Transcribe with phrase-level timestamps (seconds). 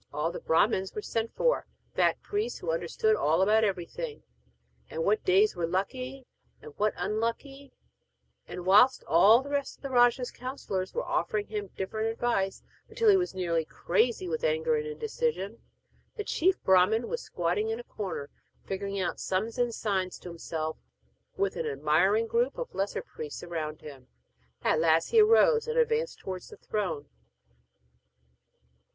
[0.11, 4.23] All the Brahmans were sent for fat priests who understood all about everything,
[4.89, 6.25] and what days were lucky
[6.59, 7.71] and what unlucky
[8.47, 13.09] and, whilst all the rest of the rajah's councillors were offering him different advice until
[13.11, 15.61] he was nearly crazy with anger and indecision,
[16.15, 18.31] the chief Brahman was squatting in a corner
[18.65, 20.77] figuring out sums and signs to himself
[21.37, 24.07] with an admiring group of lesser priests around him.
[24.63, 27.07] At last he arose, and advanced towards the throne.